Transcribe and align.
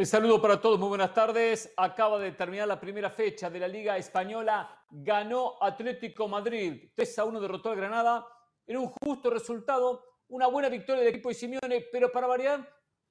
El 0.00 0.06
saludo 0.06 0.40
para 0.40 0.58
todos, 0.58 0.80
muy 0.80 0.88
buenas 0.88 1.12
tardes. 1.12 1.74
Acaba 1.76 2.18
de 2.18 2.32
terminar 2.32 2.66
la 2.66 2.80
primera 2.80 3.10
fecha 3.10 3.50
de 3.50 3.60
la 3.60 3.68
Liga 3.68 3.98
Española. 3.98 4.86
Ganó 4.88 5.62
Atlético 5.62 6.26
Madrid. 6.26 6.90
3 6.94 7.18
a 7.18 7.24
1 7.26 7.38
derrotó 7.38 7.68
al 7.68 7.76
Granada 7.76 8.26
en 8.66 8.78
un 8.78 8.86
justo 8.86 9.28
resultado. 9.28 10.02
Una 10.28 10.46
buena 10.46 10.70
victoria 10.70 11.02
del 11.02 11.10
equipo 11.10 11.28
de 11.28 11.34
Simeone, 11.34 11.84
pero 11.92 12.10
para 12.10 12.26
variar, 12.26 12.66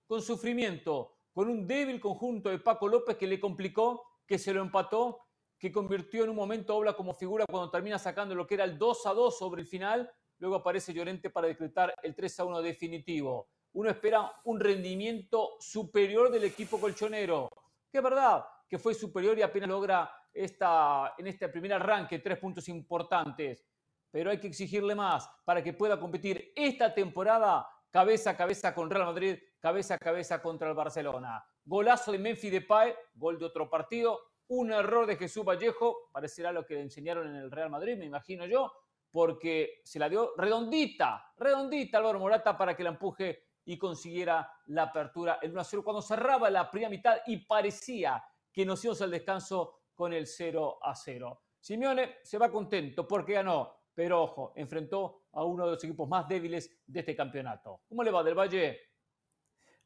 con 0.07 0.19
sufrimiento, 0.23 1.13
con 1.31 1.47
un 1.47 1.67
débil 1.67 1.99
conjunto 2.01 2.49
de 2.49 2.57
Paco 2.57 2.87
López 2.87 3.17
que 3.17 3.27
le 3.27 3.39
complicó, 3.39 4.03
que 4.25 4.39
se 4.39 4.51
lo 4.51 4.63
empató, 4.63 5.27
que 5.59 5.71
convirtió 5.71 6.23
en 6.23 6.31
un 6.31 6.37
momento 6.37 6.75
Obla 6.75 6.93
como 6.93 7.13
figura 7.13 7.45
cuando 7.47 7.69
termina 7.69 7.99
sacando 7.99 8.33
lo 8.33 8.47
que 8.47 8.55
era 8.55 8.63
el 8.63 8.79
2 8.79 9.05
a 9.05 9.13
2 9.13 9.37
sobre 9.37 9.61
el 9.61 9.67
final. 9.67 10.11
Luego 10.39 10.55
aparece 10.55 10.91
Llorente 10.91 11.29
para 11.29 11.49
decretar 11.49 11.93
el 12.01 12.15
3 12.15 12.39
a 12.39 12.45
1 12.45 12.61
definitivo 12.63 13.47
uno 13.73 13.89
espera 13.89 14.31
un 14.45 14.59
rendimiento 14.59 15.55
superior 15.59 16.31
del 16.31 16.45
equipo 16.45 16.79
colchonero. 16.79 17.49
Que 17.91 17.99
es 17.99 18.03
verdad 18.03 18.45
que 18.67 18.77
fue 18.77 18.93
superior 18.93 19.37
y 19.37 19.41
apenas 19.41 19.69
logra 19.69 20.11
esta, 20.33 21.15
en 21.17 21.27
este 21.27 21.49
primer 21.49 21.73
arranque 21.73 22.19
tres 22.19 22.37
puntos 22.37 22.67
importantes. 22.69 23.65
Pero 24.11 24.31
hay 24.31 24.39
que 24.39 24.47
exigirle 24.47 24.95
más 24.95 25.29
para 25.45 25.63
que 25.63 25.73
pueda 25.73 25.99
competir 25.99 26.51
esta 26.55 26.93
temporada 26.93 27.67
cabeza 27.91 28.31
a 28.31 28.37
cabeza 28.37 28.73
con 28.73 28.89
Real 28.89 29.05
Madrid, 29.05 29.37
cabeza 29.59 29.95
a 29.95 29.97
cabeza 29.97 30.41
contra 30.41 30.69
el 30.69 30.75
Barcelona. 30.75 31.43
Golazo 31.63 32.11
de 32.11 32.19
Memphis 32.19 32.51
Depay, 32.51 32.93
gol 33.15 33.37
de 33.37 33.45
otro 33.45 33.69
partido, 33.69 34.19
un 34.47 34.71
error 34.71 35.05
de 35.05 35.15
Jesús 35.15 35.43
Vallejo, 35.43 36.09
parecerá 36.11 36.51
lo 36.51 36.65
que 36.65 36.75
le 36.75 36.81
enseñaron 36.81 37.27
en 37.27 37.35
el 37.35 37.51
Real 37.51 37.69
Madrid, 37.69 37.97
me 37.97 38.05
imagino 38.05 38.45
yo, 38.45 38.71
porque 39.11 39.81
se 39.83 39.99
la 39.99 40.09
dio 40.09 40.33
redondita, 40.37 41.33
redondita 41.37 41.97
Álvaro 41.97 42.19
Morata 42.19 42.57
para 42.57 42.75
que 42.75 42.83
la 42.83 42.89
empuje 42.89 43.48
y 43.69 43.77
consiguiera 43.77 44.51
la 44.65 44.83
apertura 44.83 45.37
el 45.43 45.53
1-0 45.53 45.83
cuando 45.83 46.01
cerraba 46.01 46.49
la 46.49 46.71
primera 46.71 46.89
mitad 46.89 47.17
y 47.27 47.37
parecía 47.37 48.23
que 48.51 48.65
nos 48.65 48.83
íbamos 48.83 48.99
al 49.03 49.11
descanso 49.11 49.81
con 49.93 50.11
el 50.11 50.25
0-0. 50.25 51.39
Simeone 51.59 52.15
se 52.23 52.39
va 52.39 52.49
contento 52.49 53.07
porque 53.07 53.33
ganó, 53.33 53.71
pero 53.93 54.23
ojo, 54.23 54.53
enfrentó 54.55 55.25
a 55.33 55.43
uno 55.43 55.65
de 55.65 55.73
los 55.73 55.83
equipos 55.83 56.09
más 56.09 56.27
débiles 56.27 56.81
de 56.87 57.01
este 57.01 57.15
campeonato. 57.15 57.83
¿Cómo 57.87 58.01
le 58.01 58.09
va 58.09 58.23
del 58.23 58.33
Valle? 58.33 58.79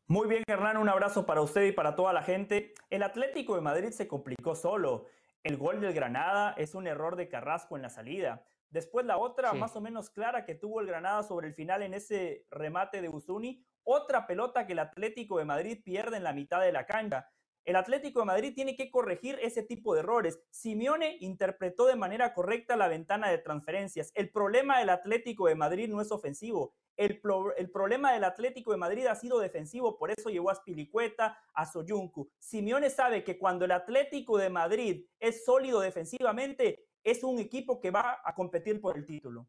Muy 0.08 0.30
bien, 0.30 0.44
Hernán, 0.48 0.78
un 0.78 0.88
abrazo 0.88 1.26
para 1.26 1.42
usted 1.42 1.64
y 1.64 1.74
para 1.74 1.94
toda 1.94 2.14
la 2.14 2.24
gente. 2.24 2.74
El 2.90 3.04
Atlético 3.04 3.56
de 3.56 3.62
Madrid 3.62 3.90
se 3.90 4.08
complicó 4.08 4.56
solo. 4.56 5.08
El 5.44 5.58
gol 5.58 5.82
del 5.82 5.94
Granada 5.94 6.54
es 6.58 6.74
un 6.74 6.88
error 6.88 7.18
de 7.18 7.28
Carrasco 7.28 7.76
en 7.76 7.82
la 7.82 7.90
salida. 7.90 8.46
Después 8.70 9.06
la 9.06 9.18
otra, 9.18 9.54
más 9.54 9.76
o 9.76 9.82
menos 9.82 10.10
clara, 10.10 10.46
que 10.46 10.56
tuvo 10.56 10.80
el 10.82 10.88
Granada 10.88 11.22
sobre 11.22 11.48
el 11.48 11.54
final 11.54 11.84
en 11.84 11.94
ese 11.94 12.48
remate 12.50 13.04
de 13.04 13.10
Usuni, 13.10 13.64
otra 13.84 14.28
pelota 14.28 14.66
que 14.66 14.74
el 14.74 14.80
Atlético 14.80 15.38
de 15.38 15.46
Madrid 15.46 15.80
pierde 15.84 16.18
en 16.18 16.24
la 16.24 16.34
mitad 16.34 16.62
de 16.62 16.72
la 16.72 16.86
cancha. 16.86 17.30
El 17.66 17.78
Atlético 17.78 18.20
de 18.20 18.26
Madrid 18.26 18.54
tiene 18.54 18.76
que 18.76 18.92
corregir 18.92 19.40
ese 19.42 19.64
tipo 19.64 19.94
de 19.94 20.02
errores. 20.02 20.42
Simeone 20.50 21.16
interpretó 21.22 21.86
de 21.86 21.96
manera 21.96 22.34
correcta 22.34 22.76
la 22.76 22.90
ventana 22.90 23.30
de 23.30 23.38
transferencias. 23.38 24.12
El 24.16 24.32
problema 24.32 24.80
del 24.80 24.90
Atlético 24.90 25.48
de 25.48 25.56
Madrid 25.56 25.88
no 25.88 26.02
es 26.02 26.12
ofensivo. 26.12 26.74
El, 26.98 27.22
problema 27.22 28.12
del 28.12 28.26
Atlético 28.26 28.72
de 28.72 28.78
Madrid 28.78 29.06
ha 29.06 29.16
sido 29.16 29.40
defensivo, 29.40 29.98
por 29.98 30.12
eso 30.12 30.30
llevó 30.30 30.50
a 30.50 30.56
Spilicueta, 30.56 31.40
a 31.54 31.66
Soyuncu. 31.66 32.30
Simeone 32.38 32.90
sabe 32.90 33.24
que 33.24 33.40
cuando 33.40 33.66
el 33.66 33.72
Atlético 33.72 34.38
de 34.38 34.50
Madrid 34.50 35.06
es 35.20 35.46
sólido 35.46 35.80
defensivamente, 35.80 36.86
es 37.04 37.24
un 37.24 37.40
equipo 37.40 37.80
que 37.80 37.92
va 37.92 38.22
a 38.24 38.36
competir 38.36 38.80
por 38.82 38.98
el 38.98 39.06
título 39.06 39.48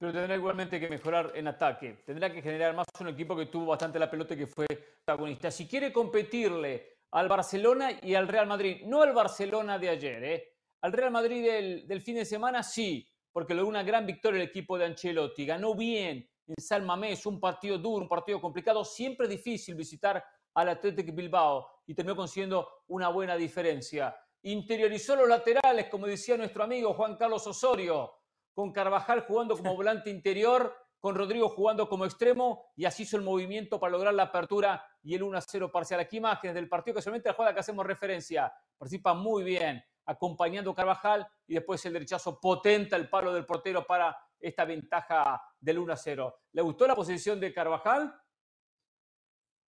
pero 0.00 0.14
tendrá 0.14 0.34
igualmente 0.34 0.80
que 0.80 0.88
mejorar 0.88 1.32
en 1.34 1.46
ataque. 1.46 1.98
Tendrá 2.06 2.32
que 2.32 2.40
generar 2.40 2.74
más 2.74 2.86
un 3.00 3.08
equipo 3.08 3.36
que 3.36 3.46
tuvo 3.46 3.66
bastante 3.66 3.98
la 3.98 4.10
pelota 4.10 4.32
y 4.32 4.38
que 4.38 4.46
fue 4.46 4.66
protagonista. 4.66 5.50
Si 5.50 5.68
quiere 5.68 5.92
competirle 5.92 7.00
al 7.10 7.28
Barcelona 7.28 7.92
y 8.00 8.14
al 8.14 8.26
Real 8.26 8.46
Madrid, 8.46 8.80
no 8.86 9.02
al 9.02 9.12
Barcelona 9.12 9.78
de 9.78 9.90
ayer, 9.90 10.24
¿eh? 10.24 10.54
al 10.80 10.92
Real 10.94 11.10
Madrid 11.10 11.84
del, 11.86 12.00
fin 12.00 12.14
de 12.14 12.24
semana 12.24 12.62
sí, 12.62 13.06
porque 13.30 13.52
logró 13.52 13.68
una 13.68 13.82
gran 13.82 14.06
victoria 14.06 14.40
el 14.40 14.48
equipo 14.48 14.78
de 14.78 14.86
Ancelotti. 14.86 15.44
Ganó 15.44 15.74
bien 15.74 16.26
en 16.46 16.56
San 16.56 16.86
Mamés, 16.86 17.26
un 17.26 17.38
partido 17.38 17.76
duro, 17.76 18.04
un 18.04 18.08
partido 18.08 18.40
complicado, 18.40 18.82
siempre 18.86 19.28
difícil 19.28 19.74
visitar 19.74 20.24
al 20.54 20.68
Athletic 20.70 21.14
Bilbao 21.14 21.82
y 21.86 21.94
terminó 21.94 22.16
consiguiendo 22.16 22.66
una 22.86 23.08
buena 23.10 23.36
diferencia. 23.36 24.16
Interiorizó 24.44 25.14
los 25.14 25.28
laterales, 25.28 25.90
como 25.90 26.06
decía 26.06 26.38
nuestro 26.38 26.64
amigo 26.64 26.94
Juan 26.94 27.16
Carlos 27.16 27.46
Osorio 27.46 28.19
con 28.52 28.72
Carvajal 28.72 29.20
jugando 29.26 29.56
como 29.56 29.74
volante 29.74 30.10
interior, 30.10 30.74
con 31.00 31.14
Rodrigo 31.14 31.48
jugando 31.48 31.88
como 31.88 32.04
extremo 32.04 32.72
y 32.76 32.84
así 32.84 33.04
hizo 33.04 33.16
el 33.16 33.22
movimiento 33.22 33.80
para 33.80 33.92
lograr 33.92 34.12
la 34.12 34.24
apertura 34.24 34.84
y 35.02 35.14
el 35.14 35.22
1-0 35.22 35.70
parcial. 35.70 36.00
Aquí 36.00 36.18
imágenes 36.18 36.54
del 36.54 36.68
partido 36.68 36.96
que 36.96 37.02
solamente 37.02 37.30
la 37.30 37.34
jugada 37.34 37.54
que 37.54 37.60
hacemos 37.60 37.86
referencia. 37.86 38.52
Participa 38.76 39.14
muy 39.14 39.42
bien, 39.42 39.82
acompañando 40.04 40.70
a 40.70 40.74
Carvajal 40.74 41.26
y 41.46 41.54
después 41.54 41.84
el 41.86 41.94
derechazo 41.94 42.38
potente 42.38 42.94
al 42.94 43.08
palo 43.08 43.32
del 43.32 43.46
portero 43.46 43.86
para 43.86 44.16
esta 44.38 44.64
ventaja 44.64 45.42
del 45.58 45.78
1-0. 45.78 46.34
¿Le 46.52 46.62
gustó 46.62 46.86
la 46.86 46.94
posición 46.94 47.40
de 47.40 47.52
Carvajal? 47.52 48.14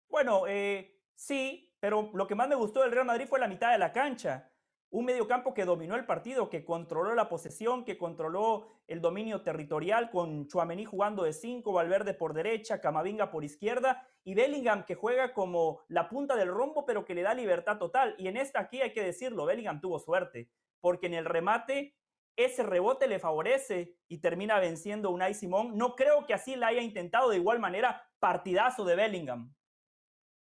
Bueno, 0.08 0.46
eh, 0.48 1.00
sí, 1.14 1.76
pero 1.80 2.10
lo 2.14 2.26
que 2.26 2.36
más 2.36 2.48
me 2.48 2.56
gustó 2.56 2.82
del 2.82 2.92
Real 2.92 3.06
Madrid 3.06 3.28
fue 3.28 3.40
la 3.40 3.48
mitad 3.48 3.72
de 3.72 3.78
la 3.78 3.92
cancha. 3.92 4.52
Un 4.92 5.06
mediocampo 5.06 5.54
que 5.54 5.66
dominó 5.66 5.96
el 5.96 6.08
partido, 6.08 6.50
que 6.50 6.66
controló 6.66 7.14
la 7.14 7.30
posesión, 7.30 7.86
que 7.86 7.98
controló 7.98 8.68
el 8.88 9.02
dominio 9.02 9.44
territorial, 9.44 10.10
con 10.10 10.48
Chuamení 10.48 10.84
jugando 10.84 11.24
de 11.24 11.34
cinco, 11.34 11.74
Valverde 11.74 12.16
por 12.16 12.34
derecha, 12.34 12.82
Camavinga 12.82 13.30
por 13.30 13.44
izquierda 13.44 14.08
y 14.24 14.34
Bellingham 14.34 14.86
que 14.86 14.96
juega 14.96 15.32
como 15.34 15.82
la 15.90 16.10
punta 16.10 16.36
del 16.36 16.50
rombo, 16.50 16.86
pero 16.88 17.06
que 17.06 17.14
le 17.14 17.22
da 17.22 17.36
libertad 17.36 17.78
total. 17.78 18.16
Y 18.18 18.30
en 18.30 18.38
esta 18.38 18.62
aquí 18.62 18.82
hay 18.82 18.92
que 18.92 19.04
decirlo, 19.04 19.46
Bellingham 19.46 19.80
tuvo 19.80 20.00
suerte, 20.00 20.50
porque 20.82 21.06
en 21.06 21.14
el 21.14 21.26
remate 21.26 21.96
ese 22.36 22.64
rebote 22.64 23.08
le 23.08 23.20
favorece 23.20 23.96
y 24.08 24.20
termina 24.20 24.60
venciendo 24.60 25.12
Unai 25.12 25.36
Simón. 25.36 25.78
No 25.78 25.96
creo 25.96 26.26
que 26.26 26.34
así 26.34 26.56
la 26.56 26.68
haya 26.68 26.82
intentado 26.82 27.30
de 27.30 27.38
igual 27.38 27.60
manera 27.60 28.02
partidazo 28.20 28.86
de 28.86 28.96
Bellingham. 28.96 29.54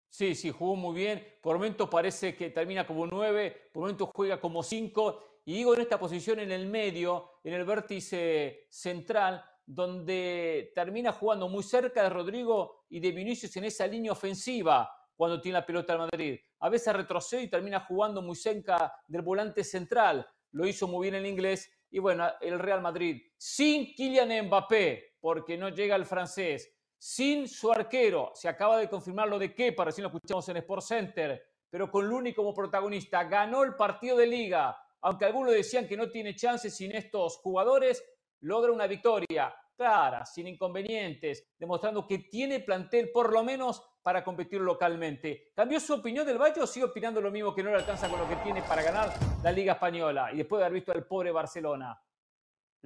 Sí, 0.09 0.35
sí, 0.35 0.51
jugó 0.51 0.75
muy 0.75 0.95
bien. 0.95 1.25
Por 1.41 1.57
momentos 1.57 1.89
parece 1.89 2.35
que 2.35 2.49
termina 2.49 2.85
como 2.87 3.05
nueve, 3.05 3.69
por 3.73 3.81
momentos 3.81 4.09
juega 4.13 4.39
como 4.39 4.63
cinco. 4.63 5.41
Y 5.45 5.53
digo 5.53 5.73
en 5.75 5.81
esta 5.81 5.99
posición 5.99 6.39
en 6.39 6.51
el 6.51 6.67
medio, 6.67 7.39
en 7.43 7.53
el 7.53 7.63
vértice 7.65 8.67
central, 8.69 9.43
donde 9.65 10.71
termina 10.73 11.11
jugando 11.11 11.49
muy 11.49 11.63
cerca 11.63 12.03
de 12.03 12.09
Rodrigo 12.09 12.85
y 12.89 12.99
de 12.99 13.11
Vinicius 13.11 13.55
en 13.57 13.65
esa 13.65 13.85
línea 13.85 14.11
ofensiva 14.11 14.89
cuando 15.15 15.41
tiene 15.41 15.59
la 15.59 15.65
pelota 15.65 15.93
al 15.93 15.99
Madrid. 15.99 16.39
A 16.59 16.69
veces 16.69 16.95
retrocede 16.95 17.43
y 17.43 17.49
termina 17.49 17.81
jugando 17.81 18.21
muy 18.21 18.35
cerca 18.35 18.93
del 19.07 19.21
volante 19.21 19.63
central. 19.63 20.27
Lo 20.51 20.65
hizo 20.65 20.87
muy 20.87 21.03
bien 21.09 21.15
el 21.15 21.25
inglés. 21.25 21.69
Y 21.89 21.99
bueno, 21.99 22.29
el 22.41 22.59
Real 22.59 22.81
Madrid 22.81 23.21
sin 23.37 23.93
Kylian 23.95 24.47
Mbappé, 24.47 25.15
porque 25.19 25.57
no 25.57 25.69
llega 25.69 25.95
el 25.95 26.05
francés, 26.05 26.76
sin 26.97 27.47
su 27.47 27.71
arquero. 27.71 28.31
Se 28.33 28.47
acaba 28.47 28.77
de 28.77 28.89
confirmar 28.89 29.27
lo 29.27 29.39
de 29.39 29.53
Kepa, 29.53 29.85
recién 29.85 30.03
lo 30.03 30.09
escuchamos 30.09 30.47
en 30.49 30.57
Sport 30.57 30.83
Center, 30.83 31.43
pero 31.69 31.91
con 31.91 32.07
Luni 32.07 32.33
como 32.33 32.53
protagonista. 32.53 33.23
Ganó 33.23 33.63
el 33.63 33.75
partido 33.75 34.17
de 34.17 34.27
liga, 34.27 34.77
aunque 35.01 35.25
algunos 35.25 35.53
decían 35.53 35.87
que 35.87 35.97
no 35.97 36.09
tiene 36.09 36.35
chances 36.35 36.75
sin 36.75 36.91
estos 36.93 37.37
jugadores, 37.37 38.03
logra 38.41 38.71
una 38.71 38.87
victoria 38.87 39.53
clara, 39.75 40.25
sin 40.25 40.47
inconvenientes, 40.47 41.51
demostrando 41.57 42.07
que 42.07 42.19
tiene 42.19 42.61
plantel 42.61 43.11
por 43.11 43.31
lo 43.31 43.43
menos 43.43 43.83
para 44.01 44.23
competir 44.23 44.59
localmente. 44.59 45.51
¿Cambió 45.55 45.79
su 45.79 45.93
opinión 45.93 46.25
del 46.25 46.39
Valle 46.39 46.61
o 46.61 46.67
sigue 46.67 46.85
opinando 46.85 47.21
lo 47.21 47.29
mismo 47.29 47.53
que 47.53 47.61
no 47.61 47.69
le 47.69 47.77
alcanza 47.77 48.09
con 48.09 48.19
lo 48.19 48.27
que 48.27 48.37
tiene 48.37 48.63
para 48.63 48.81
ganar 48.81 49.13
la 49.43 49.51
Liga 49.51 49.73
Española? 49.73 50.31
Y 50.33 50.37
después 50.37 50.59
de 50.59 50.65
haber 50.65 50.75
visto 50.75 50.91
al 50.91 51.05
pobre 51.05 51.31
Barcelona. 51.31 52.01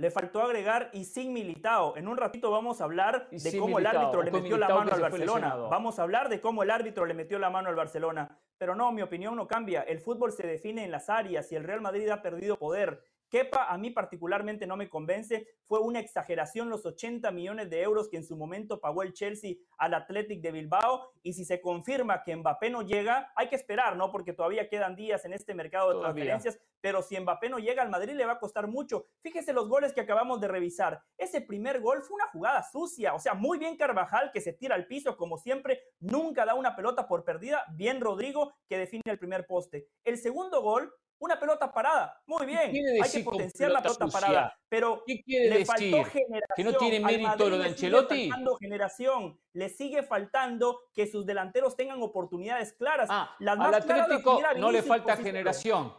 Le 0.02 0.10
faltó 0.10 0.42
agregar 0.42 0.90
y 0.94 1.06
sin 1.06 1.32
militado. 1.32 1.96
En 1.96 2.08
un 2.08 2.18
ratito 2.18 2.50
vamos 2.50 2.82
a 2.82 2.86
hablar 2.86 3.30
de 3.30 3.59
cómo 3.59 3.78
el 3.78 3.86
árbitro 3.86 4.24
le 4.24 4.32
metió 4.32 4.58
la 4.58 4.68
mano 4.68 4.92
al 4.92 5.00
Barcelona. 5.00 5.56
Vamos 5.56 6.00
a 6.00 6.02
hablar 6.02 6.28
de 6.28 6.42
cómo 6.42 6.64
el 6.64 6.72
árbitro 6.72 7.06
le 7.06 7.14
metió 7.14 7.38
la 7.38 7.52
mano 7.52 7.70
al 7.70 7.76
Barcelona. 7.76 8.36
Pero 8.58 8.74
no, 8.74 8.92
mi 8.92 9.03
opinión 9.03 9.36
no 9.36 9.48
cambia. 9.48 9.84
El 9.84 10.00
fútbol 10.00 10.32
se 10.32 10.48
define 10.48 10.84
en 10.86 10.90
las 10.90 11.08
áreas 11.08 11.52
y 11.52 11.56
el 11.56 11.64
Real 11.64 11.82
Madrid 11.82 12.09
ha 12.09 12.24
perdido 12.24 12.58
poder. 12.58 13.03
Kepa 13.32 13.72
a 13.72 13.78
mí 13.78 13.92
particularmente 13.92 14.68
no 14.68 14.76
me 14.76 14.90
convence. 14.90 15.48
Fue 15.64 15.80
una 15.80 16.00
exageración 16.00 16.70
los 16.70 16.86
80 16.86 17.32
millones 17.32 17.70
de 17.70 17.82
euros 17.82 18.10
que 18.10 18.18
en 18.18 18.26
su 18.26 18.36
momento 18.36 18.82
pagó 18.82 19.04
el 19.04 19.14
Chelsea 19.14 19.56
al 19.78 19.94
Athletic 19.94 20.42
de 20.42 20.52
Bilbao. 20.52 21.14
Y 21.24 21.32
si 21.32 21.46
se 21.46 21.62
confirma 21.62 22.24
que 22.24 22.36
Mbappé 22.36 22.70
no 22.70 22.82
llega, 22.82 23.32
hay 23.38 23.48
que 23.48 23.56
esperar, 23.56 23.96
¿no? 23.96 24.12
Porque 24.12 24.34
todavía 24.34 24.68
quedan 24.68 24.98
días 24.98 25.24
en 25.24 25.32
este 25.32 25.56
mercado 25.56 25.94
de 25.94 26.02
transferencias. 26.02 26.60
Pero 26.82 27.02
si 27.02 27.18
Mbappé 27.18 27.48
no 27.48 27.60
llega 27.60 27.82
al 27.82 27.90
Madrid 27.90 28.16
le 28.16 28.26
va 28.26 28.34
a 28.34 28.40
costar 28.40 28.68
mucho. 28.68 29.06
Fíjese 29.22 29.54
los 29.54 29.70
goles 29.70 29.94
que 29.94 30.02
acabamos 30.02 30.42
de 30.42 30.50
revisar. 30.50 31.02
Ese 31.18 31.40
primer 31.40 31.80
gol 31.80 32.02
fue 32.02 32.16
una 32.16 32.28
jugada 32.28 32.64
sucia. 32.70 33.14
O 33.14 33.20
sea, 33.20 33.34
muy 33.34 33.58
bien 33.58 33.78
Carvajal 33.78 34.32
que 34.34 34.42
se 34.42 34.52
tira 34.52 34.76
al 34.76 34.88
piso 34.88 35.16
como 35.16 35.38
siempre. 35.38 35.82
Nunca 36.02 36.46
da 36.46 36.54
una 36.54 36.76
pelota 36.76 37.08
por 37.08 37.24
perdida. 37.24 37.64
Bien 37.76 38.02
Rodrigo 38.02 38.56
que 38.68 38.78
define 38.78 39.04
el 39.06 39.20
primer 39.20 39.48
poste. 39.48 39.88
El 40.04 40.18
segundo 40.18 40.62
gol 40.62 40.94
una 41.22 41.40
pelota 41.40 41.72
parada. 41.72 42.20
Muy 42.26 42.46
bien, 42.47 42.72
hay 43.02 43.12
que 43.12 43.20
potenciar 43.23 43.72
la 43.72 43.82
pelota 43.82 44.08
parada. 44.08 44.58
Pero 44.68 45.03
¿Qué 45.06 45.22
quiere 45.22 45.50
le 45.50 45.59
decir? 45.59 45.91
faltó 45.91 46.09
generación. 46.09 46.56
¿Que 46.56 46.64
no 46.64 46.73
tiene 46.73 47.00
mérito 47.00 47.50
lo 47.50 47.58
de 47.59 47.66
Ancelotti? 47.66 48.16
Le 48.16 48.29
faltando 48.29 48.58
generación. 48.58 49.40
Le 49.53 49.70
sigue 49.70 50.03
faltando 50.03 50.90
que 50.94 51.06
sus 51.06 51.26
delanteros 51.26 51.76
tengan 51.76 52.02
oportunidades 52.02 52.73
claras. 52.73 53.08
Ah, 53.12 53.35
al 53.40 53.73
Atlético 53.73 54.41
no 54.58 54.72
le 54.72 54.82
falta 54.82 55.16
generación. 55.16 55.94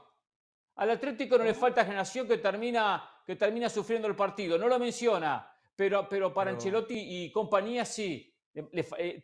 Al 0.74 0.90
Atlético 0.90 1.38
no 1.38 1.44
le 1.44 1.54
falta 1.54 1.84
generación 1.84 2.26
que 2.26 2.38
termina, 2.38 3.08
que 3.24 3.36
termina 3.36 3.68
sufriendo 3.68 4.08
el 4.08 4.16
partido. 4.16 4.58
No 4.58 4.66
lo 4.66 4.78
menciona, 4.80 5.48
pero, 5.76 6.08
pero 6.08 6.34
para 6.34 6.50
Ancelotti 6.50 6.98
y 6.98 7.30
compañía 7.30 7.84
sí. 7.84 8.28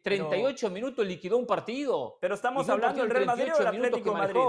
38 0.03 0.67
eh, 0.67 0.71
minutos 0.71 1.05
liquidó 1.05 1.37
un 1.39 1.47
partido. 1.47 2.19
Pero 2.21 2.37
estamos 2.37 2.69
hablando 2.69 3.03
del 3.03 3.11
Real 3.11 3.27
Madrid 3.27 3.53
o 3.53 3.59
del 3.59 3.67
Atlético 3.67 4.11
de 4.12 4.17
Madrid. 4.17 4.41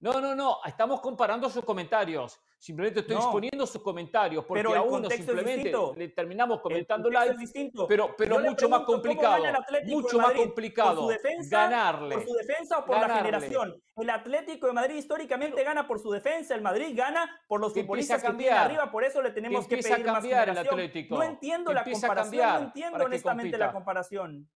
No, 0.00 0.20
no, 0.20 0.34
no, 0.34 0.58
estamos 0.66 1.00
comparando 1.00 1.48
sus 1.48 1.64
comentarios. 1.64 2.38
Simplemente 2.58 3.00
estoy 3.00 3.16
exponiendo 3.16 3.66
sus 3.66 3.82
comentarios 3.82 4.44
porque 4.44 4.62
a 4.62 4.82
uno 4.82 5.08
simplemente 5.10 5.72
le 5.96 6.08
terminamos 6.08 6.60
comentando 6.60 7.10
live, 7.10 7.36
pero, 7.88 8.14
pero 8.16 8.38
mucho 8.38 8.68
más 8.68 8.82
complicado, 8.82 9.44
mucho 9.84 10.18
más 10.18 10.32
complicado 10.32 10.94
por 10.94 11.04
su 11.04 11.08
defensa, 11.08 11.68
ganarle. 11.68 12.14
¿Por 12.16 12.24
su 12.24 12.34
defensa 12.34 12.78
o 12.78 12.84
por 12.86 13.00
la 13.00 13.16
generación? 13.16 13.82
El 13.96 14.10
Atlético 14.10 14.66
de 14.66 14.72
Madrid 14.72 14.96
históricamente 14.96 15.62
gana 15.62 15.86
por 15.86 15.98
su 15.98 16.10
defensa, 16.10 16.54
el 16.54 16.62
Madrid 16.62 16.96
gana 16.96 17.30
por 17.46 17.60
los 17.60 17.72
futbolistas 17.72 18.22
que, 18.22 18.32
tiene 18.32 18.56
arriba, 18.56 18.90
por 18.90 19.04
eso 19.04 19.20
le 19.20 19.30
tenemos 19.30 19.66
que, 19.66 19.76
pedir 19.76 19.92
a 19.92 20.02
cambiar 20.02 20.48
más 20.48 20.56
el 20.58 20.66
Atlético. 20.66 21.16
No 21.16 21.22
entiendo 21.22 21.72
la 21.72 21.84
comparación, 21.84 22.48
no 22.48 22.60
entiendo 22.60 23.04
honestamente 23.04 23.58
la 23.58 23.72
comparación 23.72 24.48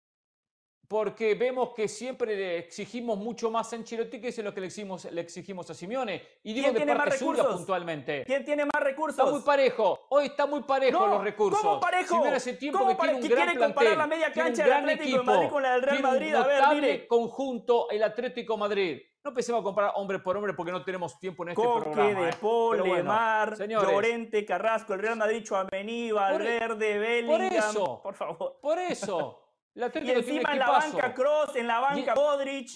porque 0.89 1.35
vemos 1.35 1.69
que 1.75 1.87
siempre 1.87 2.35
le 2.35 2.57
exigimos 2.57 3.15
mucho 3.15 3.51
más 3.51 3.71
a 3.71 3.75
Ancelotti 3.75 4.19
que 4.19 4.29
es 4.29 4.37
lo 4.39 4.51
que 4.51 4.59
le 4.59 4.65
exigimos, 4.65 5.05
le 5.05 5.21
exigimos 5.21 5.69
a 5.69 5.75
Simeone. 5.75 6.39
Y 6.41 6.51
digo 6.51 6.71
de 6.71 6.83
parte 6.95 7.19
suya 7.19 7.47
puntualmente. 7.47 8.23
¿Quién 8.25 8.43
tiene 8.43 8.65
más 8.65 8.83
recursos? 8.83 9.19
Está 9.19 9.31
muy 9.31 9.41
parejo. 9.41 10.07
Hoy 10.09 10.25
está 10.25 10.47
muy 10.47 10.63
parejo 10.63 11.05
los 11.05 11.23
recursos. 11.23 11.61
¿Cómo 11.61 11.79
parejo? 11.79 12.15
Simeone 12.15 12.37
hace 12.37 12.53
tiempo 12.53 12.87
que 12.87 12.95
tiene 12.95 13.13
un 13.13 13.21
gran 13.21 13.45
quiere 13.45 13.59
comparar 13.59 13.97
la 13.97 14.07
media 14.07 14.33
cancha 14.33 14.63
del 14.63 14.73
Atlético 14.73 15.17
de 15.19 15.23
Madrid 15.23 15.49
con 15.49 15.61
la 15.61 15.73
del 15.73 15.81
Real 15.83 16.01
Madrid? 16.01 16.33
a 16.33 16.47
ver, 16.47 16.63
mire. 16.73 17.07
conjunto 17.07 17.87
el 17.91 18.01
Atlético 18.01 18.57
Madrid. 18.57 18.99
No 19.23 19.29
empecemos 19.29 19.61
a 19.61 19.63
comparar 19.63 19.91
hombre 19.95 20.17
por 20.17 20.37
hombre 20.37 20.53
porque 20.55 20.71
no 20.71 20.83
tenemos 20.83 21.19
tiempo 21.19 21.43
en 21.43 21.49
este 21.49 21.61
Coque, 21.61 21.81
programa. 21.81 22.21
De 22.21 22.29
¿eh? 22.29 22.33
Paul, 22.41 23.03
Mar, 23.03 23.55
Llorente, 23.67 24.43
Carrasco, 24.43 24.95
el 24.95 25.01
Real 25.01 25.17
Madrid, 25.17 25.43
Chuamení, 25.43 26.11
Valverde, 26.11 26.97
Bellingham. 26.97 27.37
Por 27.37 27.53
eso. 27.53 28.01
Por 28.01 28.15
favor. 28.15 28.59
Por 28.59 28.79
eso. 28.79 29.43
y 29.75 30.11
encima 30.11 30.53
en 30.53 30.59
la 30.59 30.69
banca 30.69 31.13
Cross, 31.13 31.55
en 31.55 31.67
la 31.67 31.79
banca 31.79 32.15
Modric. 32.15 32.69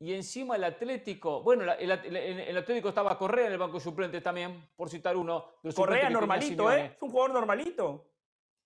Y 0.00 0.14
encima 0.14 0.56
el 0.56 0.64
Atlético, 0.64 1.42
bueno, 1.42 1.64
el, 1.78 1.90
Atlético 2.56 2.88
estaba 2.88 3.18
Correa 3.18 3.46
en 3.46 3.52
el 3.52 3.58
banco 3.58 3.78
suplente 3.78 4.20
también, 4.20 4.70
por 4.74 4.88
citar 4.88 5.16
uno. 5.16 5.56
Correa 5.74 6.10
normalito, 6.10 6.72
¿eh? 6.72 6.92
Es 6.96 7.02
un 7.02 7.10
jugador 7.10 7.34
normalito. 7.34 8.10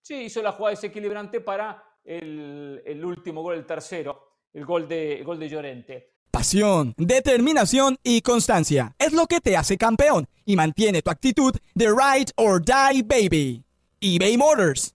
Sí, 0.01 0.23
hizo 0.23 0.43
la 0.43 0.53
jugada 0.53 0.77
desequilibrante 0.77 1.41
para 1.41 1.83
el, 2.05 3.03
último 3.05 3.43
gol, 3.43 3.57
el 3.57 3.67
tercero, 3.67 4.39
el 4.53 4.65
gol 4.65 4.89
de, 4.89 5.19
el 5.19 5.25
gol 5.25 5.39
de 5.39 5.49
Llorente. 5.49 6.15
Pasión, 6.31 6.95
determinación 6.97 7.97
y 8.03 8.21
constancia 8.23 8.95
es 8.99 9.13
lo 9.13 9.27
que 9.27 9.41
te 9.41 9.57
hace 9.57 9.77
campeón 9.77 10.27
y 10.45 10.57
mantiene 10.57 11.03
tu 11.03 11.11
actitud 11.11 11.55
de 11.75 11.87
ride 11.89 12.33
or 12.37 12.63
die 12.65 13.03
baby. 13.03 13.65
eBay 14.01 14.37
Motors 14.37 14.95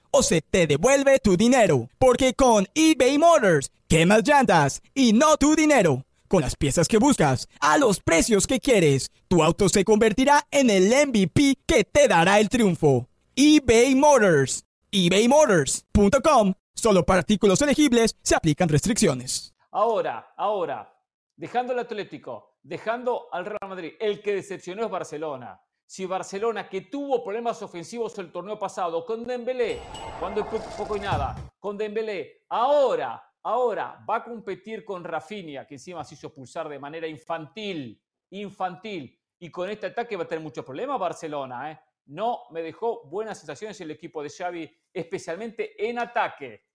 o 0.11 0.23
se 0.23 0.41
te 0.41 0.67
devuelve 0.67 1.19
tu 1.19 1.35
dinero. 1.35 1.89
Porque 1.97 2.33
con 2.33 2.67
eBay 2.75 3.17
Motors, 3.17 3.71
quemas 3.87 4.23
llantas 4.27 4.81
y 4.93 5.13
no 5.13 5.37
tu 5.37 5.55
dinero. 5.55 6.05
Con 6.27 6.41
las 6.41 6.55
piezas 6.55 6.87
que 6.87 6.97
buscas, 6.97 7.47
a 7.59 7.77
los 7.77 7.99
precios 7.99 8.47
que 8.47 8.59
quieres, 8.59 9.11
tu 9.27 9.43
auto 9.43 9.67
se 9.69 9.83
convertirá 9.83 10.45
en 10.51 10.69
el 10.69 10.87
MVP 10.87 11.57
que 11.65 11.83
te 11.83 12.07
dará 12.07 12.39
el 12.39 12.49
triunfo. 12.49 13.07
eBay 13.35 13.95
Motors. 13.95 14.63
ebaymotors.com. 14.91 16.53
Solo 16.73 17.05
para 17.05 17.19
artículos 17.19 17.61
elegibles 17.61 18.15
se 18.21 18.35
aplican 18.35 18.69
restricciones. 18.69 19.53
Ahora, 19.71 20.33
ahora, 20.37 20.93
dejando 21.35 21.73
el 21.73 21.79
Atlético, 21.79 22.57
dejando 22.61 23.27
al 23.31 23.45
Real 23.45 23.69
Madrid, 23.69 23.93
el 23.99 24.21
que 24.21 24.35
decepcionó 24.35 24.83
es 24.83 24.91
Barcelona 24.91 25.61
si 25.91 26.05
Barcelona, 26.05 26.69
que 26.69 26.79
tuvo 26.83 27.21
problemas 27.21 27.61
ofensivos 27.61 28.17
el 28.17 28.31
torneo 28.31 28.57
pasado 28.57 29.05
con 29.05 29.25
Dembélé, 29.25 29.81
cuando 30.21 30.49
poco 30.77 30.95
y 30.95 31.01
nada, 31.01 31.35
con 31.59 31.77
Dembélé, 31.77 32.45
ahora, 32.47 33.21
ahora 33.43 34.01
va 34.09 34.15
a 34.15 34.23
competir 34.23 34.85
con 34.85 35.03
Rafinha, 35.03 35.67
que 35.67 35.75
encima 35.75 36.01
se 36.05 36.13
hizo 36.13 36.33
pulsar 36.33 36.69
de 36.69 36.79
manera 36.79 37.07
infantil, 37.07 38.01
infantil, 38.29 39.19
y 39.37 39.51
con 39.51 39.69
este 39.69 39.87
ataque 39.87 40.15
va 40.15 40.23
a 40.23 40.27
tener 40.29 40.41
muchos 40.41 40.63
problemas 40.63 40.97
Barcelona, 40.97 41.73
¿eh? 41.73 41.79
No 42.05 42.43
me 42.51 42.61
dejó 42.61 43.03
buenas 43.09 43.39
sensaciones 43.39 43.81
el 43.81 43.91
equipo 43.91 44.23
de 44.23 44.29
Xavi, 44.29 44.73
especialmente 44.93 45.89
en 45.89 45.99
ataque. 45.99 46.67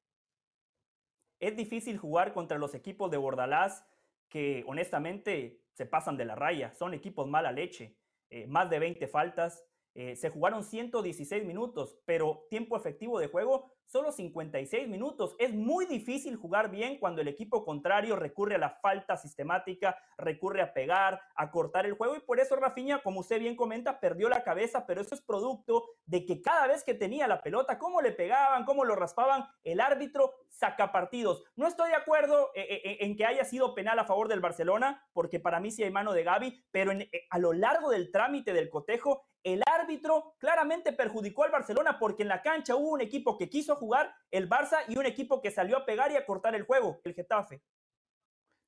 Es 1.41 1.57
difícil 1.57 1.97
jugar 1.97 2.35
contra 2.35 2.59
los 2.59 2.75
equipos 2.75 3.11
de 3.11 3.17
Bordalás 3.17 3.83
que 4.29 4.63
honestamente 4.67 5.63
se 5.73 5.87
pasan 5.87 6.19
de 6.19 6.27
la 6.27 6.35
raya, 6.35 6.75
son 6.75 6.93
equipos 6.93 7.27
mala 7.27 7.51
leche. 7.51 7.97
Eh, 8.31 8.47
más 8.47 8.71
de 8.71 8.79
20 8.79 9.07
faltas. 9.09 9.65
Eh, 9.95 10.17
se 10.17 10.31
jugaron 10.31 10.63
116 10.63 11.45
minutos, 11.45 11.99
pero 12.05 12.47
tiempo 12.51 12.77
efectivo 12.77 13.19
de 13.19 13.29
juego 13.29 13.76
solo 13.87 14.13
56 14.13 14.89
minutos. 14.89 15.35
Es 15.39 15.55
muy 15.55 15.87
difícil 15.87 16.37
jugar 16.37 16.71
bien 16.71 16.99
cuando 16.99 17.23
el 17.23 17.29
equipo 17.29 17.65
contrario 17.65 18.17
recurre 18.17 18.57
a 18.57 18.59
la 18.59 18.71
falta 18.71 19.17
sistemática, 19.17 19.97
recurre 20.19 20.63
a 20.63 20.73
pegar, 20.73 21.21
a 21.35 21.51
cortar 21.51 21.87
el 21.87 21.95
juego 21.95 22.17
y 22.17 22.21
por 22.21 22.41
eso 22.41 22.57
Rafinha, 22.57 23.03
como 23.03 23.21
usted 23.21 23.41
bien 23.41 23.57
comenta, 23.57 24.01
perdió 24.01 24.29
la 24.29 24.43
cabeza, 24.43 24.87
pero 24.87 25.01
eso 25.01 25.15
es 25.15 25.21
producto 25.21 25.85
de 26.05 26.25
que 26.25 26.43
cada 26.43 26.67
vez 26.67 26.85
que 26.85 26.95
tenía 26.95 27.27
la 27.29 27.41
pelota, 27.41 27.79
cómo 27.79 28.01
le 28.03 28.13
pegaban, 28.13 28.65
cómo 28.65 28.85
lo 28.85 28.97
raspaban, 28.97 29.47
el 29.65 29.81
árbitro 29.81 30.35
saca 30.49 30.91
partidos. 30.93 31.45
No 31.55 31.67
estoy 31.67 31.91
de 31.91 31.97
acuerdo 31.97 32.51
eh, 32.55 32.67
eh, 32.69 32.81
eh, 32.85 32.97
en 33.01 33.17
que 33.17 33.27
haya 33.27 33.45
sido 33.45 33.75
penal 33.75 33.99
a 33.99 34.05
favor 34.05 34.29
del 34.29 34.41
Barcelona, 34.41 35.07
porque 35.13 35.41
para 35.41 35.61
mí 35.61 35.71
sí 35.71 35.83
hay 35.83 35.91
mano 35.91 36.13
de 36.13 36.25
Gaby, 36.25 36.65
pero 36.71 36.93
a 37.31 37.39
lo 37.39 37.53
largo 37.53 37.91
del 37.91 38.11
trámite 38.11 38.53
del 38.53 38.71
cotejo, 38.71 39.27
el 39.43 39.63
árbitro 39.65 40.35
claramente 40.39 40.93
perjudicó 40.93 41.45
al 41.45 41.53
Barcelona 41.53 41.99
porque 42.01 42.25
en 42.25 42.29
la 42.29 42.43
cancha 42.43 42.75
hubo 42.75 42.91
un 42.91 43.01
equipo 43.01 43.39
que 43.39 43.49
quiso 43.49 43.76
jugar, 43.77 44.15
el 44.31 44.49
Barça, 44.49 44.79
y 44.89 44.99
un 44.99 45.07
equipo 45.07 45.41
que 45.41 45.51
salió 45.51 45.77
a 45.79 45.85
pegar 45.85 46.11
y 46.11 46.17
a 46.17 46.27
cortar 46.27 46.55
el 46.55 46.65
juego, 46.65 47.01
el 47.05 47.15
Getafe. 47.15 47.63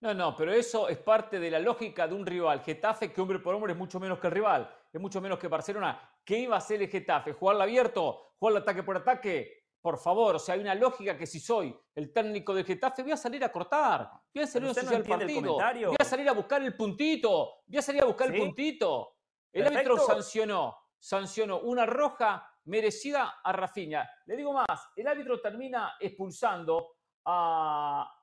No, 0.00 0.14
no, 0.14 0.36
pero 0.36 0.52
eso 0.52 0.88
es 0.88 0.98
parte 0.98 1.40
de 1.40 1.50
la 1.50 1.58
lógica 1.58 2.06
de 2.06 2.14
un 2.14 2.24
rival. 2.24 2.60
Getafe, 2.60 3.12
que 3.12 3.20
hombre 3.20 3.40
por 3.40 3.54
hombre 3.54 3.72
es 3.72 3.78
mucho 3.78 3.98
menos 3.98 4.20
que 4.20 4.28
el 4.28 4.32
rival, 4.32 4.72
es 4.92 5.00
mucho 5.00 5.20
menos 5.20 5.38
que 5.38 5.48
Barcelona. 5.48 6.00
¿Qué 6.24 6.38
iba 6.38 6.54
a 6.54 6.58
hacer 6.58 6.80
el 6.80 6.88
Getafe? 6.88 7.32
¿Jugarlo 7.32 7.64
abierto? 7.64 8.34
¿Jugar 8.38 8.56
el 8.56 8.62
ataque 8.62 8.84
por 8.84 8.96
ataque? 8.96 9.64
Por 9.80 9.98
favor, 9.98 10.36
o 10.36 10.38
sea, 10.38 10.54
hay 10.54 10.60
una 10.60 10.74
lógica 10.74 11.16
que 11.16 11.26
si 11.26 11.40
soy 11.40 11.76
el 11.94 12.12
técnico 12.12 12.54
del 12.54 12.64
Getafe, 12.64 13.02
voy 13.02 13.12
a 13.12 13.16
salir 13.16 13.42
a 13.44 13.50
cortar, 13.50 14.10
voy 14.34 14.44
a 14.44 14.46
salir 14.46 14.68
a 14.68 14.70
asociar 14.72 14.94
el 14.94 15.04
partido, 15.04 15.54
voy 15.54 15.96
a 15.98 16.04
salir 16.04 16.28
a 16.28 16.32
buscar 16.32 16.62
el 16.62 16.76
puntito, 16.76 17.62
voy 17.66 17.78
a 17.78 17.82
salir 17.82 18.02
a 18.02 18.06
buscar 18.06 18.32
el 18.32 18.40
puntito. 18.40 19.16
El 19.52 19.66
árbitro 19.66 19.96
sancionó, 19.98 20.76
sancionó 20.98 21.60
una 21.60 21.86
roja 21.86 22.48
merecida 22.68 23.40
a 23.42 23.52
Rafinha. 23.52 24.08
Le 24.26 24.36
digo 24.36 24.52
más, 24.52 24.90
el 24.94 25.06
árbitro 25.06 25.40
termina 25.40 25.96
expulsando 25.98 26.96
a, 27.24 28.14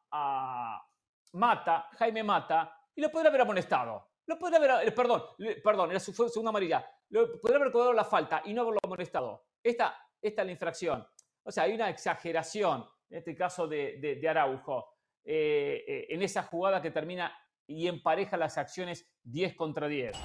Mata, 1.34 1.90
Jaime 1.98 2.24
Mata, 2.24 2.74
y 2.96 3.02
lo 3.02 3.12
podría 3.12 3.30
haber 3.30 3.42
amonestado. 3.42 4.12
Lo 4.26 4.40
podría 4.40 4.58
haber, 4.58 4.88
eh, 4.88 4.92
perdón, 4.92 5.24
perdón, 5.62 5.92
era 5.92 6.00
su 6.00 6.14
segunda 6.14 6.50
amarilla. 6.50 6.90
Lo 7.10 7.40
podría 7.40 7.58
haber 7.58 7.72
cobrado 7.72 7.92
la 7.92 8.06
falta 8.06 8.42
y 8.46 8.54
no 8.54 8.62
haberlo 8.62 8.80
amonestado. 8.84 9.48
Esta, 9.62 10.00
esta 10.22 10.42
es 10.42 10.46
la 10.46 10.52
infracción. 10.52 11.06
O 11.44 11.52
sea, 11.52 11.64
hay 11.64 11.74
una 11.74 11.90
exageración, 11.90 12.88
en 13.10 13.18
este 13.18 13.36
caso 13.36 13.68
de, 13.68 14.26
Araujo, 14.28 14.94
eh, 15.24 15.84
eh, 15.86 16.08
en 16.10 16.22
esa 16.22 16.44
jugada 16.44 16.82
que 16.82 16.92
termina 16.92 17.38
y 17.68 17.88
empareja 17.88 18.38
las 18.38 18.58
acciones 18.58 19.12
10 19.24 19.56
contra 19.56 19.88
10. 19.88 20.16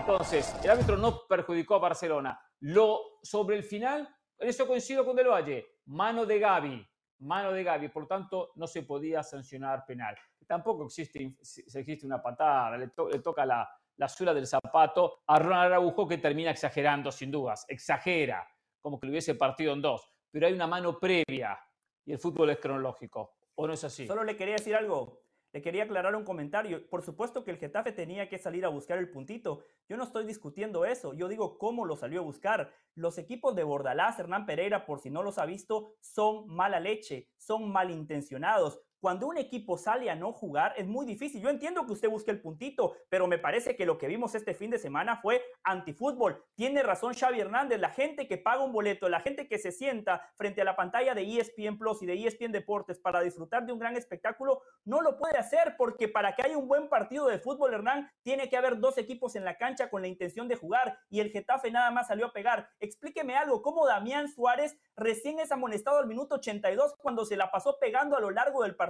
Entonces, 0.00 0.54
el 0.64 0.70
árbitro 0.70 0.96
no 0.96 1.26
perjudicó 1.28 1.76
a 1.76 1.78
Barcelona. 1.78 2.40
Lo, 2.60 3.18
sobre 3.22 3.56
el 3.56 3.62
final, 3.62 4.08
en 4.38 4.48
eso 4.48 4.66
coincido 4.66 5.04
con 5.04 5.16
Del 5.16 5.28
Valle, 5.28 5.80
mano 5.86 6.26
de 6.26 6.38
Gaby, 6.38 6.86
mano 7.20 7.52
de 7.52 7.62
Gaby, 7.62 7.88
por 7.88 8.06
tanto 8.06 8.52
no 8.56 8.66
se 8.66 8.82
podía 8.82 9.22
sancionar 9.22 9.84
penal. 9.86 10.16
Tampoco 10.46 10.86
existe, 10.86 11.36
existe 11.40 12.06
una 12.06 12.22
patada, 12.22 12.76
le, 12.78 12.88
toca 12.88 13.44
la, 13.44 13.68
la 13.96 14.08
suela 14.08 14.32
del 14.32 14.46
zapato 14.46 15.22
a 15.26 15.38
Ronald 15.38 15.72
Araujo 15.72 16.08
que 16.08 16.18
termina 16.18 16.50
exagerando 16.50 17.12
sin 17.12 17.30
dudas, 17.30 17.64
exagera, 17.68 18.48
como 18.80 18.98
que 18.98 19.06
lo 19.06 19.10
hubiese 19.10 19.34
partido 19.34 19.72
en 19.72 19.82
dos, 19.82 20.08
pero 20.30 20.46
hay 20.46 20.52
una 20.52 20.66
mano 20.66 20.98
previa 20.98 21.58
y 22.04 22.12
el 22.12 22.18
fútbol 22.18 22.50
es 22.50 22.58
cronológico, 22.58 23.36
¿o 23.56 23.66
no 23.66 23.74
es 23.74 23.84
así? 23.84 24.06
Solo 24.06 24.24
le 24.24 24.36
quería 24.36 24.54
decir 24.54 24.74
algo, 24.74 25.24
le 25.52 25.62
quería 25.62 25.84
aclarar 25.84 26.14
un 26.14 26.24
comentario. 26.24 26.88
Por 26.88 27.02
supuesto 27.02 27.44
que 27.44 27.50
el 27.50 27.58
Getafe 27.58 27.92
tenía 27.92 28.28
que 28.28 28.38
salir 28.38 28.64
a 28.64 28.68
buscar 28.68 28.98
el 28.98 29.10
puntito. 29.10 29.64
Yo 29.88 29.96
no 29.96 30.04
estoy 30.04 30.24
discutiendo 30.24 30.84
eso. 30.84 31.14
Yo 31.14 31.28
digo 31.28 31.58
cómo 31.58 31.84
lo 31.84 31.96
salió 31.96 32.20
a 32.20 32.24
buscar. 32.24 32.72
Los 32.94 33.18
equipos 33.18 33.54
de 33.54 33.64
Bordalás, 33.64 34.18
Hernán 34.18 34.46
Pereira, 34.46 34.84
por 34.84 35.00
si 35.00 35.10
no 35.10 35.22
los 35.22 35.38
ha 35.38 35.46
visto, 35.46 35.94
son 36.00 36.48
mala 36.48 36.80
leche, 36.80 37.30
son 37.36 37.70
malintencionados. 37.70 38.80
Cuando 39.00 39.28
un 39.28 39.38
equipo 39.38 39.78
sale 39.78 40.10
a 40.10 40.16
no 40.16 40.32
jugar 40.32 40.74
es 40.76 40.88
muy 40.88 41.06
difícil. 41.06 41.40
Yo 41.40 41.50
entiendo 41.50 41.86
que 41.86 41.92
usted 41.92 42.10
busque 42.10 42.32
el 42.32 42.40
puntito, 42.40 42.96
pero 43.08 43.28
me 43.28 43.38
parece 43.38 43.76
que 43.76 43.86
lo 43.86 43.96
que 43.96 44.08
vimos 44.08 44.34
este 44.34 44.54
fin 44.54 44.70
de 44.70 44.78
semana 44.78 45.16
fue 45.16 45.40
antifútbol. 45.62 46.44
Tiene 46.56 46.82
razón 46.82 47.14
Xavi 47.14 47.38
Hernández, 47.38 47.78
la 47.78 47.90
gente 47.90 48.26
que 48.26 48.38
paga 48.38 48.64
un 48.64 48.72
boleto, 48.72 49.08
la 49.08 49.20
gente 49.20 49.46
que 49.46 49.58
se 49.58 49.70
sienta 49.70 50.28
frente 50.34 50.62
a 50.62 50.64
la 50.64 50.74
pantalla 50.74 51.14
de 51.14 51.22
ESPN 51.22 51.78
Plus 51.78 52.02
y 52.02 52.06
de 52.06 52.14
ESPN 52.14 52.50
Deportes 52.50 52.98
para 52.98 53.20
disfrutar 53.20 53.64
de 53.64 53.72
un 53.72 53.78
gran 53.78 53.96
espectáculo, 53.96 54.62
no 54.84 55.00
lo 55.00 55.16
puede 55.16 55.38
hacer 55.38 55.76
porque 55.78 56.08
para 56.08 56.34
que 56.34 56.42
haya 56.42 56.58
un 56.58 56.66
buen 56.66 56.88
partido 56.88 57.28
de 57.28 57.38
fútbol, 57.38 57.74
Hernán, 57.74 58.10
tiene 58.22 58.48
que 58.48 58.56
haber 58.56 58.80
dos 58.80 58.98
equipos 58.98 59.36
en 59.36 59.44
la 59.44 59.56
cancha 59.58 59.90
con 59.90 60.02
la 60.02 60.08
intención 60.08 60.48
de 60.48 60.56
jugar 60.56 60.98
y 61.08 61.20
el 61.20 61.30
Getafe 61.30 61.70
nada 61.70 61.92
más 61.92 62.08
salió 62.08 62.26
a 62.26 62.32
pegar. 62.32 62.68
Explíqueme 62.80 63.36
algo, 63.36 63.62
¿cómo 63.62 63.86
Damián 63.86 64.28
Suárez 64.28 64.76
recién 64.96 65.38
es 65.38 65.52
amonestado 65.52 65.98
al 65.98 66.08
minuto 66.08 66.34
82 66.34 66.96
cuando 66.98 67.24
se 67.24 67.36
la 67.36 67.52
pasó 67.52 67.78
pegando 67.78 68.16
a 68.16 68.20
lo 68.20 68.32
largo 68.32 68.64
del 68.64 68.74
partido? 68.74 68.87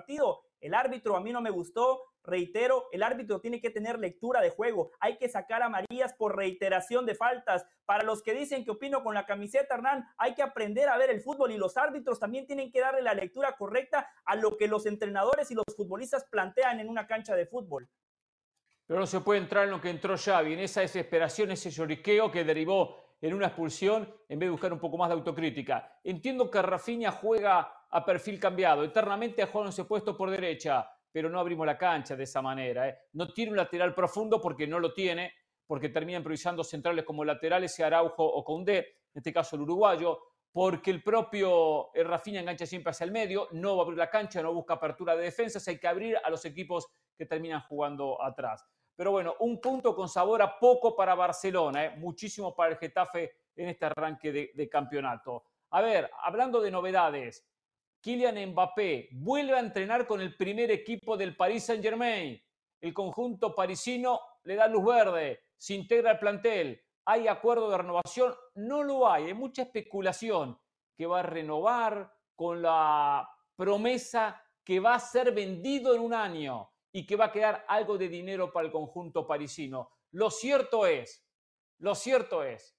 El 0.60 0.74
árbitro 0.74 1.16
a 1.16 1.20
mí 1.20 1.32
no 1.32 1.40
me 1.40 1.50
gustó. 1.50 2.02
Reitero, 2.24 2.88
el 2.92 3.02
árbitro 3.02 3.40
tiene 3.40 3.60
que 3.60 3.70
tener 3.70 3.98
lectura 3.98 4.40
de 4.40 4.50
juego. 4.50 4.90
Hay 5.00 5.16
que 5.16 5.28
sacar 5.28 5.62
a 5.62 5.68
Marías 5.68 6.12
por 6.12 6.36
reiteración 6.36 7.06
de 7.06 7.14
faltas. 7.14 7.64
Para 7.86 8.04
los 8.04 8.22
que 8.22 8.34
dicen 8.34 8.64
que 8.64 8.72
opino 8.72 9.02
con 9.02 9.14
la 9.14 9.24
camiseta, 9.24 9.76
Hernán, 9.76 10.06
hay 10.18 10.34
que 10.34 10.42
aprender 10.42 10.88
a 10.88 10.98
ver 10.98 11.10
el 11.10 11.22
fútbol 11.22 11.52
y 11.52 11.56
los 11.56 11.76
árbitros 11.76 12.20
también 12.20 12.46
tienen 12.46 12.70
que 12.70 12.80
darle 12.80 13.02
la 13.02 13.14
lectura 13.14 13.56
correcta 13.56 14.10
a 14.24 14.36
lo 14.36 14.56
que 14.56 14.68
los 14.68 14.84
entrenadores 14.84 15.50
y 15.50 15.54
los 15.54 15.64
futbolistas 15.74 16.24
plantean 16.30 16.80
en 16.80 16.88
una 16.88 17.06
cancha 17.06 17.34
de 17.34 17.46
fútbol. 17.46 17.88
Pero 18.86 19.00
no 19.00 19.06
se 19.06 19.20
puede 19.20 19.40
entrar 19.40 19.64
en 19.64 19.70
lo 19.70 19.80
que 19.80 19.90
entró 19.90 20.16
Xavi, 20.16 20.54
en 20.54 20.60
esa 20.60 20.80
desesperación, 20.80 21.50
ese 21.50 21.70
lloriqueo 21.70 22.30
que 22.30 22.44
derivó 22.44 22.96
en 23.20 23.34
una 23.34 23.46
expulsión 23.46 24.12
en 24.28 24.38
vez 24.38 24.46
de 24.46 24.50
buscar 24.50 24.72
un 24.72 24.78
poco 24.78 24.96
más 24.96 25.08
de 25.08 25.14
autocrítica. 25.14 25.98
Entiendo 26.04 26.50
que 26.50 26.62
Rafinha 26.62 27.10
juega 27.10 27.72
a 27.90 28.04
perfil 28.04 28.38
cambiado. 28.38 28.84
Eternamente 28.84 29.42
en 29.42 29.66
ese 29.66 29.84
puesto 29.84 30.16
por 30.16 30.30
derecha, 30.30 30.88
pero 31.10 31.28
no 31.28 31.40
abrimos 31.40 31.66
la 31.66 31.78
cancha 31.78 32.16
de 32.16 32.24
esa 32.24 32.42
manera. 32.42 32.88
¿eh? 32.88 32.98
No 33.12 33.32
tiene 33.32 33.52
un 33.52 33.56
lateral 33.56 33.94
profundo 33.94 34.40
porque 34.40 34.66
no 34.66 34.78
lo 34.78 34.92
tiene, 34.92 35.32
porque 35.66 35.88
termina 35.88 36.18
improvisando 36.18 36.64
centrales 36.64 37.04
como 37.04 37.24
laterales 37.24 37.78
y 37.78 37.82
Araujo 37.82 38.24
o 38.24 38.44
Condé, 38.44 38.78
en 38.78 39.18
este 39.18 39.32
caso 39.32 39.56
el 39.56 39.62
uruguayo, 39.62 40.18
porque 40.52 40.90
el 40.90 41.02
propio 41.02 41.94
eh, 41.94 42.02
Rafinha 42.02 42.40
engancha 42.40 42.66
siempre 42.66 42.90
hacia 42.90 43.04
el 43.04 43.12
medio, 43.12 43.48
no 43.52 43.76
va 43.76 43.82
a 43.82 43.84
abrir 43.84 43.98
la 43.98 44.10
cancha, 44.10 44.42
no 44.42 44.52
busca 44.52 44.74
apertura 44.74 45.14
de 45.14 45.24
defensas, 45.24 45.66
hay 45.68 45.78
que 45.78 45.88
abrir 45.88 46.16
a 46.22 46.30
los 46.30 46.44
equipos 46.44 46.88
que 47.16 47.26
terminan 47.26 47.60
jugando 47.62 48.22
atrás. 48.22 48.66
Pero 48.96 49.12
bueno, 49.12 49.34
un 49.40 49.60
punto 49.60 49.94
con 49.94 50.08
sabor 50.08 50.42
a 50.42 50.58
poco 50.58 50.96
para 50.96 51.14
Barcelona, 51.14 51.84
¿eh? 51.84 51.96
muchísimo 51.96 52.54
para 52.54 52.72
el 52.72 52.78
Getafe 52.78 53.32
en 53.54 53.68
este 53.68 53.84
arranque 53.84 54.52
de 54.54 54.68
campeonato. 54.68 55.44
A 55.70 55.82
ver, 55.82 56.10
hablando 56.22 56.60
de 56.60 56.70
novedades, 56.70 57.46
Kylian 58.00 58.50
Mbappé 58.50 59.08
vuelve 59.12 59.54
a 59.54 59.60
entrenar 59.60 60.06
con 60.06 60.20
el 60.20 60.36
primer 60.36 60.70
equipo 60.70 61.16
del 61.16 61.36
Paris 61.36 61.64
Saint-Germain. 61.64 62.40
El 62.80 62.94
conjunto 62.94 63.54
parisino 63.54 64.20
le 64.44 64.54
da 64.54 64.68
luz 64.68 64.84
verde, 64.84 65.46
se 65.56 65.74
integra 65.74 66.12
al 66.12 66.18
plantel. 66.18 66.80
¿Hay 67.04 67.26
acuerdo 67.26 67.70
de 67.70 67.78
renovación? 67.78 68.34
No 68.54 68.82
lo 68.82 69.10
hay, 69.10 69.26
hay 69.26 69.34
mucha 69.34 69.62
especulación 69.62 70.58
que 70.96 71.06
va 71.06 71.20
a 71.20 71.24
renovar 71.24 72.12
con 72.34 72.62
la 72.62 73.28
promesa 73.56 74.40
que 74.62 74.78
va 74.78 74.94
a 74.94 75.00
ser 75.00 75.32
vendido 75.32 75.94
en 75.94 76.02
un 76.02 76.14
año 76.14 76.70
y 76.92 77.04
que 77.04 77.16
va 77.16 77.26
a 77.26 77.32
quedar 77.32 77.64
algo 77.66 77.98
de 77.98 78.08
dinero 78.08 78.52
para 78.52 78.66
el 78.66 78.72
conjunto 78.72 79.26
parisino. 79.26 79.90
Lo 80.12 80.30
cierto 80.30 80.86
es, 80.86 81.26
lo 81.78 81.94
cierto 81.94 82.44
es 82.44 82.78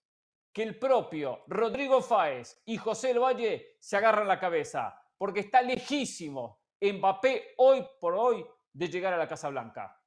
que 0.53 0.63
el 0.63 0.79
propio 0.79 1.43
Rodrigo 1.47 2.01
Fáez 2.01 2.61
y 2.65 2.77
José 2.77 3.11
El 3.11 3.19
Valle 3.19 3.75
se 3.79 3.97
agarran 3.97 4.27
la 4.27 4.39
cabeza 4.39 4.99
porque 5.19 5.41
está 5.41 5.61
lejísimo 5.61 6.59
Mbappé 6.81 7.55
hoy 7.57 7.85
por 7.99 8.15
hoy 8.15 8.45
de 8.71 8.87
llegar 8.87 9.13
a 9.13 9.17
la 9.17 9.27
Casa 9.27 9.49
Blanca. 9.49 10.01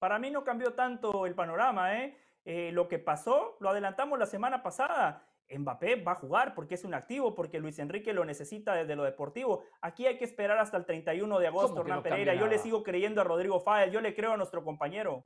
Para 0.00 0.18
mí 0.18 0.30
no 0.30 0.42
cambió 0.42 0.74
tanto 0.74 1.24
el 1.24 1.36
panorama, 1.36 1.96
¿eh? 1.96 2.18
¿eh? 2.44 2.70
lo 2.72 2.88
que 2.88 2.98
pasó 2.98 3.56
lo 3.60 3.70
adelantamos 3.70 4.18
la 4.18 4.26
semana 4.26 4.62
pasada. 4.62 5.28
Mbappé 5.48 6.02
va 6.02 6.12
a 6.12 6.16
jugar 6.16 6.54
porque 6.54 6.74
es 6.74 6.84
un 6.84 6.94
activo, 6.94 7.34
porque 7.34 7.60
Luis 7.60 7.78
Enrique 7.78 8.12
lo 8.12 8.24
necesita 8.24 8.74
desde 8.74 8.96
lo 8.96 9.04
deportivo. 9.04 9.62
Aquí 9.80 10.06
hay 10.06 10.18
que 10.18 10.24
esperar 10.24 10.58
hasta 10.58 10.76
el 10.76 10.84
31 10.84 11.38
de 11.38 11.46
agosto, 11.46 11.82
Hernán 11.82 12.02
Pereira. 12.02 12.34
Yo 12.34 12.48
le 12.48 12.58
sigo 12.58 12.82
creyendo 12.82 13.20
a 13.20 13.24
Rodrigo 13.24 13.60
Fáez, 13.60 13.92
yo 13.92 14.00
le 14.00 14.14
creo 14.14 14.32
a 14.32 14.36
nuestro 14.36 14.64
compañero. 14.64 15.24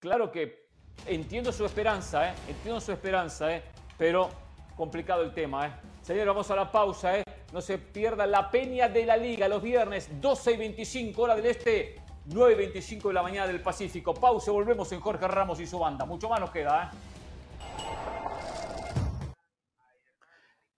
Claro 0.00 0.32
que 0.32 0.70
entiendo 1.06 1.52
su 1.52 1.64
esperanza, 1.64 2.30
¿eh? 2.30 2.34
entiendo 2.48 2.80
su 2.80 2.90
esperanza, 2.90 3.54
¿eh? 3.54 3.62
pero 3.96 4.30
complicado 4.74 5.22
el 5.22 5.34
tema. 5.34 5.66
¿eh? 5.66 5.72
Señor, 6.02 6.26
vamos 6.26 6.50
a 6.50 6.56
la 6.56 6.72
pausa. 6.72 7.18
¿eh? 7.18 7.24
No 7.52 7.60
se 7.60 7.78
pierda 7.78 8.26
la 8.26 8.50
peña 8.50 8.88
de 8.88 9.04
la 9.04 9.16
liga 9.16 9.48
los 9.48 9.60
viernes 9.60 10.20
12 10.20 10.52
y 10.52 10.56
25 10.56 11.22
hora 11.22 11.34
del 11.34 11.46
este, 11.46 12.00
9 12.26 12.52
y 12.52 12.56
25 12.56 13.08
de 13.08 13.14
la 13.14 13.22
mañana 13.22 13.48
del 13.48 13.60
Pacífico. 13.60 14.14
Pausa, 14.14 14.52
volvemos 14.52 14.90
en 14.92 15.00
Jorge 15.00 15.26
Ramos 15.26 15.58
y 15.58 15.66
su 15.66 15.78
banda. 15.78 16.04
Mucho 16.04 16.28
más 16.28 16.38
nos 16.38 16.50
queda. 16.50 16.92
¿eh? 16.92 16.96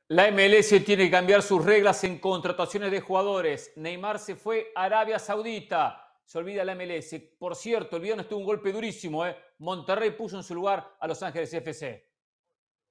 La 0.09 0.31
MLS 0.31 0.85
tiene 0.85 1.05
que 1.05 1.11
cambiar 1.11 1.43
sus 1.43 1.65
reglas 1.65 2.05
en 2.05 2.19
contrataciones 2.19 2.91
de 2.91 3.01
jugadores. 3.01 3.73
Neymar 3.77 4.19
se 4.19 4.37
fue 4.37 4.73
a 4.75 4.85
Arabia 4.85 5.19
Saudita. 5.19 6.19
Se 6.25 6.39
olvida 6.39 6.65
la 6.65 6.75
MLS. 6.75 7.17
Por 7.39 7.55
cierto, 7.55 7.97
el 7.97 8.03
viernes 8.03 8.29
tuvo 8.29 8.41
un 8.41 8.47
golpe 8.47 8.73
durísimo. 8.73 9.27
¿eh? 9.27 9.37
Monterrey 9.59 10.13
puso 10.13 10.39
en 10.39 10.43
su 10.43 10.55
lugar 10.55 10.97
a 10.99 11.07
Los 11.07 11.23
Ángeles 11.23 11.53
FC. 11.53 12.09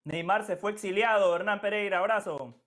Neymar 0.04 0.46
se 0.46 0.56
fue 0.56 0.72
exiliado. 0.72 1.36
Hernán 1.36 1.62
Pereira, 1.62 2.00
abrazo. 2.00 2.62